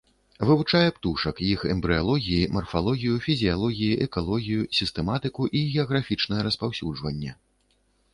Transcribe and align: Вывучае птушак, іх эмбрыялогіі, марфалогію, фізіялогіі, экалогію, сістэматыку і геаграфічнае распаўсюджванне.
Вывучае 0.49 0.89
птушак, 0.93 1.41
іх 1.55 1.65
эмбрыялогіі, 1.73 2.47
марфалогію, 2.55 3.17
фізіялогіі, 3.25 3.99
экалогію, 4.07 4.63
сістэматыку 4.79 5.47
і 5.61 5.63
геаграфічнае 5.75 6.41
распаўсюджванне. 6.49 7.37